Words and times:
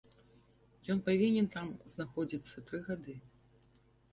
Ён 0.93 1.01
павінен 1.09 1.45
там 1.57 1.67
знаходзіцца 1.93 2.65
тры 2.71 2.83
гады. 2.89 3.13